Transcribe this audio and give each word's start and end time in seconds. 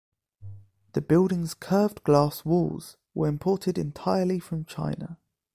The 0.93 1.01
building's 1.01 1.53
curved 1.53 2.01
glass 2.03 2.43
walls 2.43 2.97
were 3.13 3.27
imported 3.27 3.77
entirely 3.77 4.39
from 4.39 4.65
China. 4.65 5.19